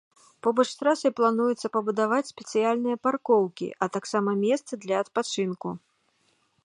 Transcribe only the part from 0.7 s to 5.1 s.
трасай плануецца пабудаваць спецыяльныя паркоўкі, а таксама месцы для